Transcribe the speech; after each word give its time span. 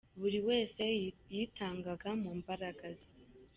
Buri 0.19 0.39
wese 0.47 0.83
yitangaga 1.35 2.09
mu 2.21 2.31
mbaraga 2.39 2.87
ze. 2.97 3.07